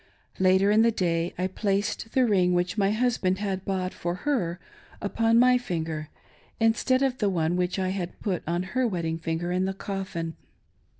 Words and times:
Later 0.39 0.71
in 0.71 0.81
the 0.81 0.89
day, 0.91 1.31
I 1.37 1.45
placed 1.45 2.13
the 2.13 2.25
ring 2.25 2.53
which 2.55 2.75
my 2.75 2.89
husband 2.89 3.37
had 3.37 3.63
bought 3.65 3.93
for 3.93 4.15
her 4.25 4.59
upon 4.99 5.37
my 5.37 5.59
finger, 5.59 6.09
instead 6.59 7.03
of 7.03 7.19
the 7.19 7.29
one 7.29 7.55
which 7.55 7.77
I 7.77 7.89
had 7.89 8.19
put 8.19 8.41
on 8.47 8.63
her 8.73 8.87
wedding 8.87 9.19
finger 9.19 9.51
in 9.51 9.65
the 9.65 9.75
coffin. 9.75 10.33